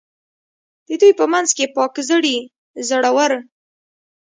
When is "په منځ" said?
1.19-1.49